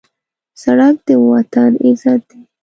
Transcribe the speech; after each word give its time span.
سړک 0.61 0.95
د 1.07 1.09
وطن 1.27 1.71
عزت 1.83 2.19
دی. 2.29 2.41